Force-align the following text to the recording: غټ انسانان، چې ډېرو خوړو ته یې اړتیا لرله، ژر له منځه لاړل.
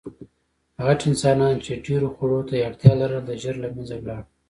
غټ 0.85 0.99
انسانان، 1.09 1.55
چې 1.65 1.81
ډېرو 1.85 2.07
خوړو 2.15 2.39
ته 2.47 2.53
یې 2.57 2.65
اړتیا 2.69 2.93
لرله، 3.01 3.33
ژر 3.41 3.55
له 3.63 3.67
منځه 3.75 3.95
لاړل. 4.07 4.25